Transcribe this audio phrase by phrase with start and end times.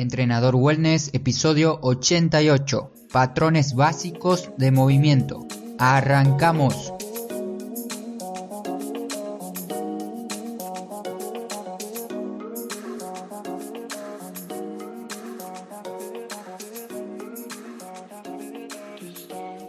[0.00, 2.90] Entrenador Wellness, episodio 88.
[3.12, 5.46] Patrones básicos de movimiento.
[5.78, 6.94] Arrancamos.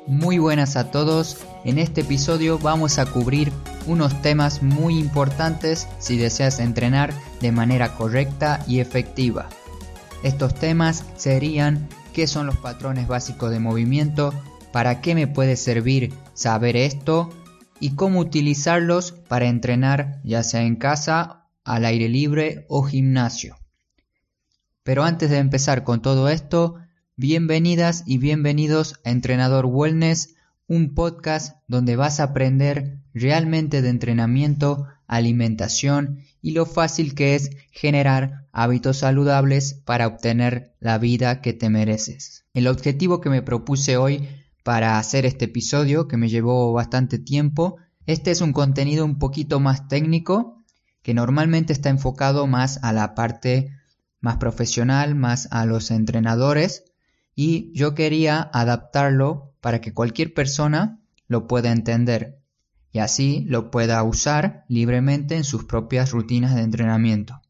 [0.08, 1.40] Muy buenas a todos.
[1.66, 3.52] En este episodio vamos a cubrir
[3.86, 9.50] unos temas muy importantes si deseas entrenar de manera correcta y efectiva.
[10.24, 14.34] Estos temas serían qué son los patrones básicos de movimiento,
[14.72, 17.30] para qué me puede servir saber esto
[17.80, 23.58] y cómo utilizarlos para entrenar ya sea en casa, al aire libre o gimnasio.
[24.84, 26.76] Pero antes de empezar con todo esto,
[27.16, 30.36] bienvenidas y bienvenidos a Entrenador Wellness,
[30.72, 37.52] un podcast donde vas a aprender realmente de entrenamiento, alimentación y lo fácil que es
[37.72, 42.46] generar hábitos saludables para obtener la vida que te mereces.
[42.54, 44.30] El objetivo que me propuse hoy
[44.64, 49.60] para hacer este episodio, que me llevó bastante tiempo, este es un contenido un poquito
[49.60, 50.64] más técnico,
[51.02, 53.74] que normalmente está enfocado más a la parte
[54.22, 56.86] más profesional, más a los entrenadores,
[57.36, 62.42] y yo quería adaptarlo para que cualquier persona lo pueda entender
[62.92, 67.42] y así lo pueda usar libremente en sus propias rutinas de entrenamiento.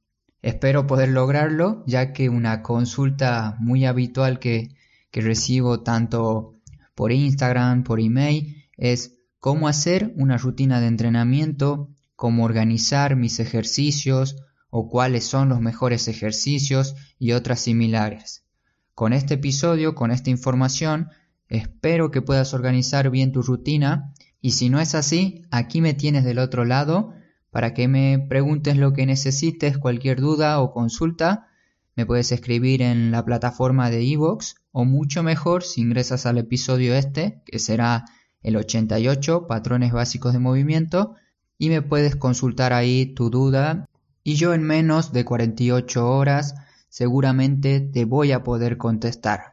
[0.41, 4.69] Espero poder lograrlo ya que una consulta muy habitual que,
[5.11, 6.55] recibo tanto
[6.95, 14.37] por Instagram, por email, es cómo hacer una rutina de entrenamiento, cómo organizar mis ejercicios
[14.69, 18.45] o cuáles son los mejores ejercicios y otras similares.
[18.93, 21.09] Con este episodio, con esta información,
[21.51, 26.23] espero que puedas organizar bien tu rutina y si no es así, aquí me tienes
[26.23, 27.13] del otro lado
[27.51, 31.47] para que me preguntes lo que necesites, cualquier duda o consulta.
[31.95, 36.95] Me puedes escribir en la plataforma de iVoox o mucho mejor si ingresas al episodio
[36.95, 38.05] este, que será
[38.41, 41.15] el 88, patrones básicos de movimiento,
[41.57, 43.87] y me puedes consultar ahí tu duda
[44.23, 46.55] y yo en menos de 48 horas
[46.89, 49.50] seguramente te voy a poder contestar.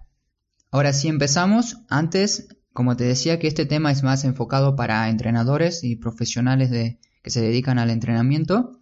[0.70, 1.78] Ahora sí empezamos.
[1.88, 2.48] Antes
[2.78, 7.30] como te decía que este tema es más enfocado para entrenadores y profesionales de, que
[7.30, 8.78] se dedican al entrenamiento.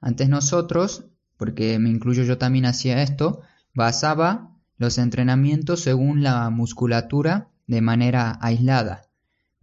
[0.00, 1.04] Antes nosotros,
[1.36, 3.42] porque me incluyo yo también hacía esto,
[3.72, 9.02] basaba los entrenamientos según la musculatura de manera aislada.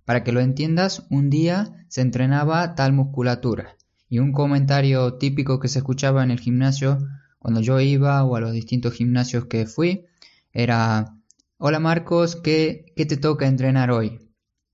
[0.06, 3.76] Para que lo entiendas, un día se entrenaba tal musculatura.
[4.08, 7.00] Y un comentario típico que se escuchaba en el gimnasio
[7.38, 10.06] cuando yo iba o a los distintos gimnasios que fui
[10.54, 11.18] era
[11.58, 14.20] Hola Marcos, ¿qué, ¿qué te toca entrenar hoy?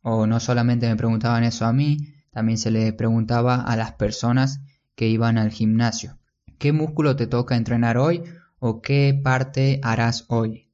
[0.02, 4.62] O no solamente me preguntaban eso a mí, también se le preguntaba a las personas
[4.96, 6.18] que iban al gimnasio.
[6.58, 8.24] ¿Qué músculo te toca entrenar hoy
[8.60, 10.72] o qué parte harás hoy?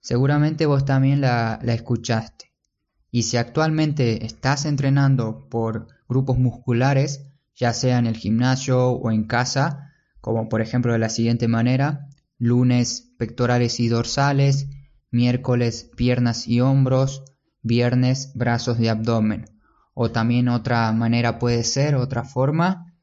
[0.00, 2.54] Seguramente vos también la, la escuchaste.
[3.10, 9.24] Y si actualmente estás entrenando por grupos musculares, ya sea en el gimnasio o en
[9.24, 9.92] casa,
[10.22, 12.08] como por ejemplo de la siguiente manera,
[12.38, 14.68] lunes pectorales y dorsales,
[15.10, 17.24] miércoles piernas y hombros,
[17.62, 19.46] viernes brazos y abdomen.
[19.94, 22.94] O también otra manera puede ser, otra forma,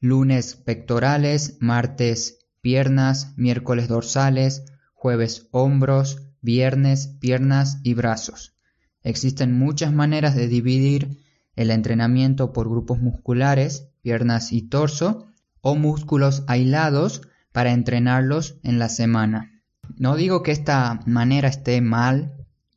[0.00, 8.56] lunes pectorales, martes piernas, miércoles dorsales, jueves hombros, viernes piernas y brazos.
[9.02, 11.18] Existen muchas maneras de dividir
[11.56, 15.26] el entrenamiento por grupos musculares, piernas y torso,
[15.60, 17.22] o músculos aislados
[17.52, 19.57] para entrenarlos en la semana.
[19.96, 22.34] No digo que esta manera esté mal,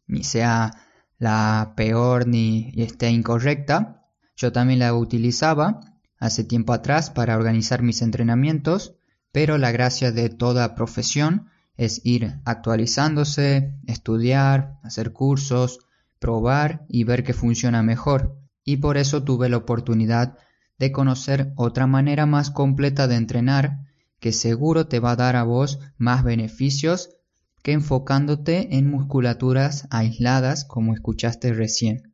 [0.08, 0.72] ni sea
[1.18, 4.08] la peor, ni esté incorrecta.
[4.36, 5.82] Yo también la utilizaba
[6.20, 8.96] hace tiempo atrás para organizar mis entrenamientos,
[9.32, 15.80] pero la gracia de toda profesión es ir actualizándose, estudiar, hacer cursos,
[16.20, 18.38] probar y ver qué funciona mejor.
[18.64, 20.38] Y por eso tuve la oportunidad
[20.78, 23.91] de conocer otra manera más completa de entrenar
[24.22, 27.10] que seguro te va a dar a vos más beneficios
[27.64, 32.14] que enfocándote en musculaturas aisladas como escuchaste recién.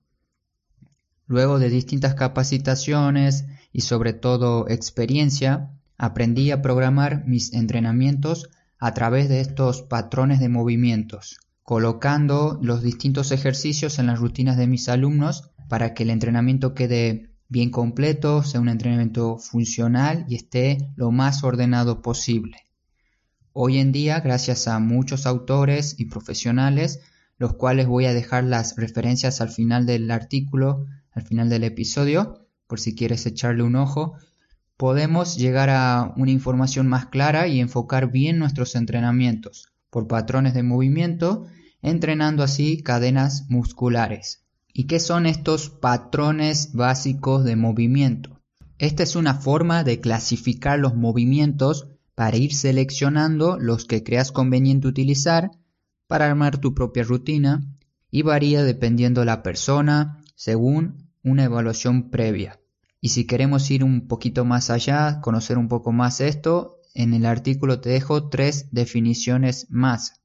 [1.28, 8.50] Luego de distintas capacitaciones y sobre todo experiencia, aprendí a programar mis entrenamientos
[8.80, 14.68] a través de estos patrones de movimientos, colocando los distintos ejercicios en las rutinas de
[14.68, 20.90] mis alumnos para que el entrenamiento quede bien completo, sea un entrenamiento funcional y esté
[20.96, 22.58] lo más ordenado posible.
[23.54, 27.00] Hoy en día, gracias a muchos autores y profesionales,
[27.38, 32.48] los cuales voy a dejar las referencias al final del artículo, al final del episodio,
[32.68, 34.16] por si quieres echarle un ojo,
[34.76, 40.64] podemos llegar a una información más clara y enfocar bien nuestros entrenamientos por patrones de
[40.64, 41.48] movimiento,
[41.82, 44.47] entrenando así cadenas musculares.
[44.80, 48.44] ¿Y qué son estos patrones básicos de movimiento?
[48.78, 54.88] Esta es una forma de clasificar los movimientos para ir seleccionando los que creas conveniente
[54.88, 55.50] utilizar
[56.06, 57.66] para armar tu propia rutina
[58.12, 62.60] y varía dependiendo la persona según una evaluación previa.
[63.02, 67.26] Y si queremos ir un poquito más allá, conocer un poco más esto, en el
[67.26, 70.22] artículo te dejo tres definiciones más.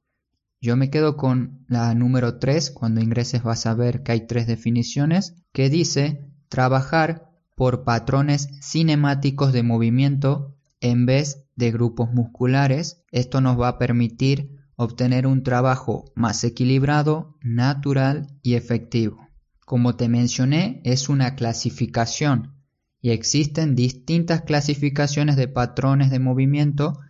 [0.63, 4.47] Yo me quedo con la número 3, cuando ingreses vas a ver que hay tres
[4.47, 13.03] definiciones, que dice trabajar por patrones cinemáticos de movimiento en vez de grupos musculares.
[13.11, 19.27] Esto nos va a permitir obtener un trabajo más equilibrado, natural y efectivo.
[19.67, 22.55] Como te mencioné, es una clasificación
[23.01, 27.01] y existen distintas clasificaciones de patrones de movimiento,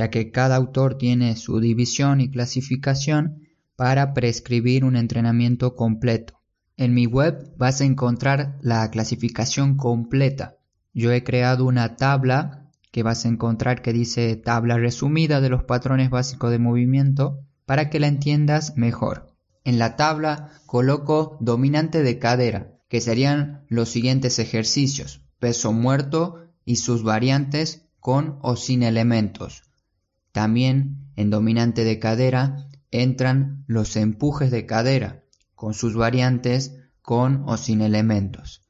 [0.00, 3.42] ya que cada autor tiene su división y clasificación
[3.76, 6.40] para prescribir un entrenamiento completo.
[6.78, 10.56] En mi web vas a encontrar la clasificación completa.
[10.94, 15.64] Yo he creado una tabla que vas a encontrar que dice tabla resumida de los
[15.64, 19.34] patrones básicos de movimiento para que la entiendas mejor.
[19.64, 26.76] En la tabla coloco dominante de cadera, que serían los siguientes ejercicios peso muerto y
[26.76, 29.69] sus variantes con o sin elementos.
[30.32, 35.24] También en dominante de cadera entran los empujes de cadera,
[35.54, 38.62] con sus variantes con o sin elementos.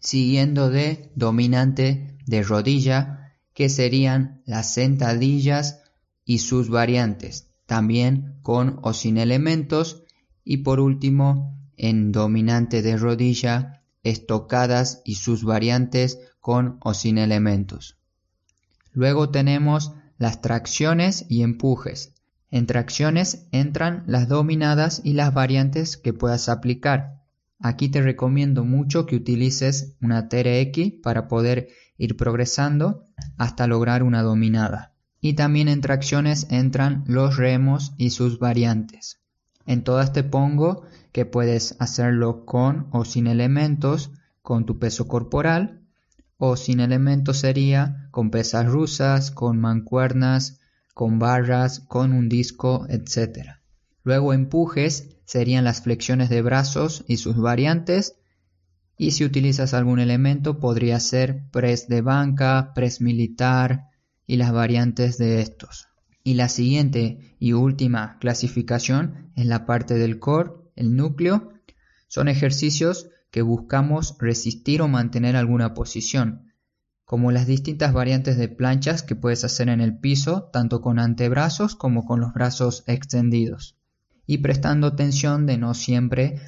[0.00, 5.82] Siguiendo de dominante de rodilla, que serían las sentadillas
[6.24, 10.04] y sus variantes, también con o sin elementos.
[10.44, 17.98] Y por último, en dominante de rodilla, estocadas y sus variantes con o sin elementos.
[18.92, 22.14] Luego tenemos las tracciones y empujes.
[22.50, 27.22] En tracciones entran las dominadas y las variantes que puedas aplicar.
[27.60, 33.06] Aquí te recomiendo mucho que utilices una TRX para poder ir progresando
[33.36, 34.92] hasta lograr una dominada.
[35.20, 39.20] Y también en tracciones entran los remos y sus variantes.
[39.66, 40.82] En todas te pongo
[41.12, 45.82] que puedes hacerlo con o sin elementos, con tu peso corporal,
[46.38, 50.60] o sin elementos sería con pesas rusas, con mancuernas,
[50.94, 53.58] con barras, con un disco, etc.
[54.04, 58.16] Luego empujes serían las flexiones de brazos y sus variantes,
[58.96, 63.90] y si utilizas algún elemento podría ser press de banca, press militar
[64.26, 65.88] y las variantes de estos.
[66.24, 71.52] Y la siguiente y última clasificación es la parte del core, el núcleo.
[72.08, 76.52] Son ejercicios que buscamos resistir o mantener alguna posición,
[77.04, 81.74] como las distintas variantes de planchas que puedes hacer en el piso, tanto con antebrazos
[81.74, 83.76] como con los brazos extendidos.
[84.26, 86.40] Y prestando atención de no siempre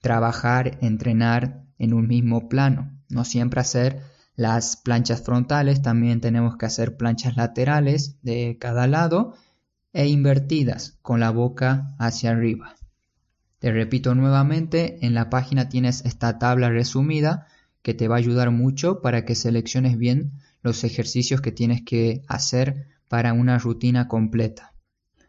[0.00, 4.02] trabajar, entrenar en un mismo plano, no siempre hacer
[4.36, 9.34] las planchas frontales, también tenemos que hacer planchas laterales de cada lado
[9.92, 12.74] e invertidas con la boca hacia arriba.
[13.62, 17.46] Te repito nuevamente, en la página tienes esta tabla resumida
[17.82, 20.32] que te va a ayudar mucho para que selecciones bien
[20.62, 24.74] los ejercicios que tienes que hacer para una rutina completa.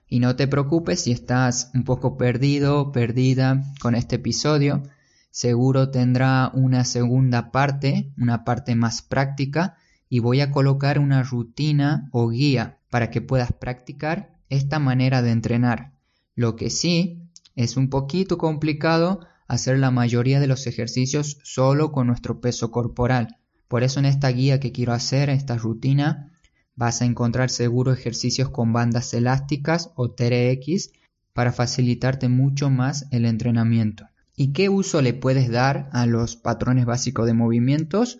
[0.07, 4.81] Y no te preocupes si estás un poco perdido, perdida con este episodio,
[5.30, 9.78] seguro tendrá una segunda parte, una parte más práctica,
[10.09, 15.30] y voy a colocar una rutina o guía para que puedas practicar esta manera de
[15.30, 15.92] entrenar.
[16.33, 17.22] Lo que sí
[17.56, 23.38] es un poquito complicado hacer la mayoría de los ejercicios solo con nuestro peso corporal.
[23.68, 26.31] Por eso en esta guía que quiero hacer, esta rutina,
[26.76, 30.92] vas a encontrar seguro ejercicios con bandas elásticas o TRX
[31.33, 34.07] para facilitarte mucho más el entrenamiento.
[34.36, 38.19] ¿Y qué uso le puedes dar a los patrones básicos de movimientos?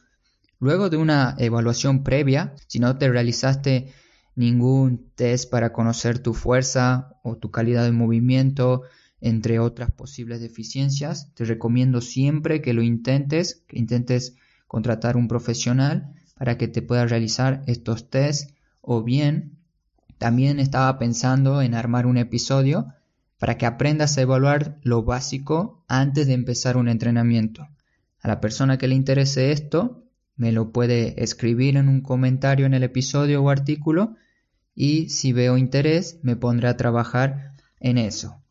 [0.60, 3.94] Luego de una evaluación previa, si no te realizaste
[4.36, 8.84] ningún test para conocer tu fuerza o tu calidad de movimiento,
[9.26, 14.36] entre otras posibles deficiencias, te recomiendo siempre que lo intentes, que intentes
[14.68, 19.60] contratar un profesional para que te pueda realizar estos tests o bien
[20.18, 22.94] también estaba pensando en armar un episodio
[23.40, 27.70] para que aprendas a evaluar lo básico antes de empezar un entrenamiento.
[28.20, 30.04] A la persona que le interese esto,
[30.36, 34.18] me lo puede escribir en un comentario en el episodio o artículo
[34.76, 38.43] y si veo interés me pondré a trabajar en eso.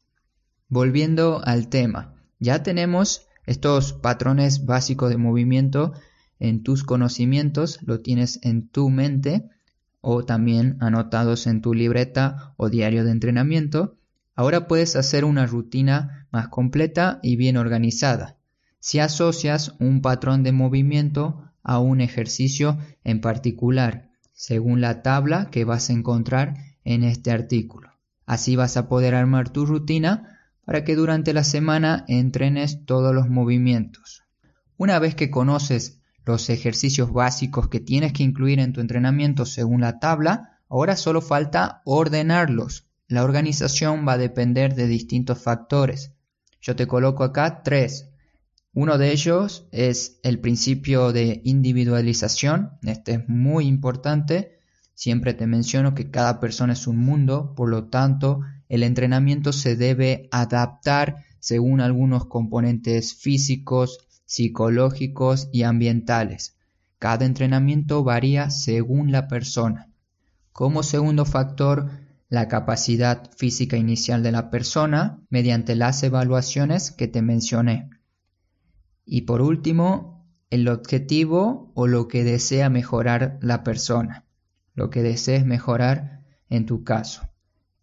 [0.73, 5.93] Volviendo al tema, ya tenemos estos patrones básicos de movimiento
[6.39, 9.51] en tus conocimientos, lo tienes en tu mente
[10.01, 13.99] o también anotados en tu libreta o diario de entrenamiento,
[14.35, 18.39] ahora puedes hacer una rutina más completa y bien organizada.
[18.79, 25.67] Si asocias un patrón de movimiento a un ejercicio en particular, según la tabla que
[25.67, 27.91] vas a encontrar en este artículo.
[28.25, 33.29] Así vas a poder armar tu rutina para que durante la semana entrenes todos los
[33.29, 34.23] movimientos.
[34.77, 39.81] Una vez que conoces los ejercicios básicos que tienes que incluir en tu entrenamiento según
[39.81, 42.87] la tabla, ahora solo falta ordenarlos.
[43.09, 46.13] La organización va a depender de distintos factores.
[46.61, 48.09] Yo te coloco acá tres.
[48.73, 52.79] Uno de ellos es el principio de individualización.
[52.85, 54.61] Este es muy importante.
[54.95, 58.41] Siempre te menciono que cada persona es un mundo, por lo tanto,
[58.73, 66.57] el entrenamiento se debe adaptar según algunos componentes físicos, psicológicos y ambientales.
[66.99, 69.91] Cada entrenamiento varía según la persona.
[70.53, 71.91] Como segundo factor,
[72.31, 77.91] la capacidad física inicial de la persona mediante las evaluaciones que te mencioné.
[79.05, 84.25] Y por último, el objetivo o lo que desea mejorar la persona,
[84.73, 87.32] lo que desees mejorar en tu caso.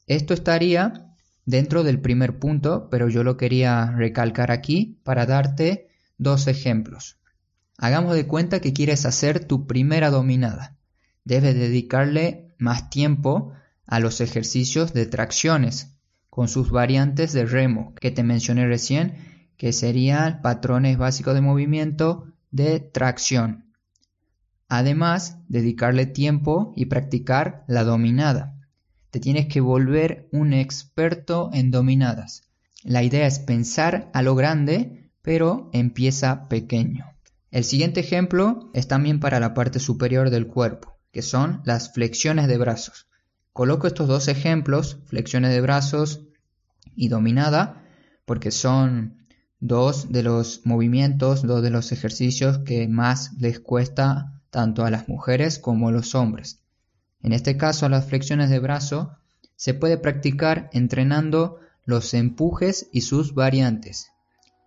[0.10, 5.90] Esto estaría dentro del primer punto, pero yo lo quería recalcar aquí para darte
[6.20, 7.18] Dos ejemplos.
[7.78, 10.76] Hagamos de cuenta que quieres hacer tu primera dominada.
[11.24, 13.54] Debes dedicarle más tiempo
[13.88, 15.96] a los ejercicios de tracciones,
[16.30, 19.16] con sus variantes de remo que te mencioné recién,
[19.56, 23.72] que serían patrones básicos de movimiento de tracción.
[24.68, 28.59] Además, dedicarle tiempo y practicar la dominada.
[29.12, 32.44] Te tienes que volver un experto en dominadas.
[32.84, 37.06] La idea es pensar a lo grande pero empieza pequeño.
[37.52, 42.48] El siguiente ejemplo es también para la parte superior del cuerpo, que son las flexiones
[42.48, 43.08] de brazos.
[43.54, 46.22] Coloco estos dos ejemplos, flexiones de brazos
[46.96, 47.84] y dominada,
[48.26, 49.28] porque son
[49.60, 55.08] dos de los movimientos, dos de los ejercicios que más les cuesta tanto a las
[55.10, 56.62] mujeres como a los hombres.
[57.22, 59.18] En este caso, las flexiones de brazo
[59.56, 64.12] se puede practicar entrenando los empujes y sus variantes,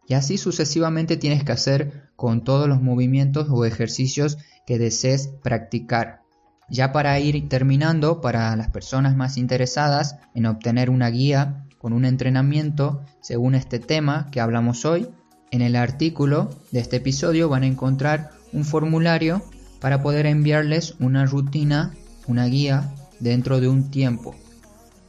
[0.09, 6.23] y así sucesivamente tienes que hacer con todos los movimientos o ejercicios que desees practicar.
[6.69, 12.05] Ya para ir terminando, para las personas más interesadas en obtener una guía con un
[12.05, 15.09] entrenamiento según este tema que hablamos hoy,
[15.51, 19.43] en el artículo de este episodio van a encontrar un formulario
[19.81, 21.93] para poder enviarles una rutina,
[22.27, 24.35] una guía dentro de un tiempo.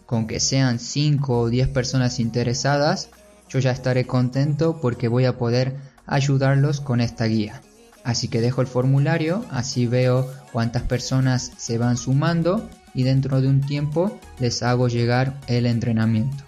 [0.06, 3.10] Con que sean 5 o 10 personas interesadas,
[3.50, 7.62] yo ya estaré contento porque voy a poder ayudarlos con esta guía.
[8.04, 13.48] Así que dejo el formulario, así veo cuántas personas se van sumando y dentro de
[13.48, 16.44] un tiempo les hago llegar el entrenamiento.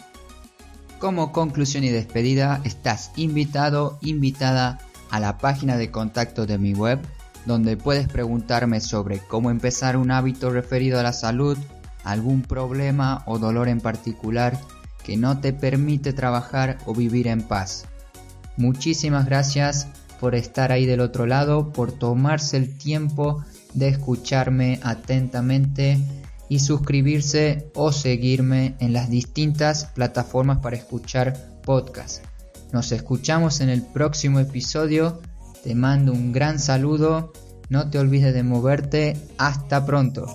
[1.00, 4.80] Como conclusión y despedida, estás invitado, invitada
[5.10, 7.00] a la página de contacto de mi web,
[7.46, 11.58] donde puedes preguntarme sobre cómo empezar un hábito referido a la salud,
[12.04, 14.60] algún problema o dolor en particular
[15.04, 17.86] que no te permite trabajar o vivir en paz.
[18.58, 19.88] Muchísimas gracias
[20.20, 26.00] por estar ahí del otro lado, por tomarse el tiempo de escucharme atentamente
[26.50, 32.24] y suscribirse o seguirme en las distintas plataformas para escuchar podcast.
[32.72, 35.22] Nos escuchamos en el próximo episodio.
[35.66, 37.34] Te mando un gran saludo.
[37.70, 39.18] No te olvides de moverte.
[39.40, 40.28] Hasta pronto.